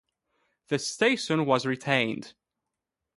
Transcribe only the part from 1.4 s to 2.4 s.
was retained.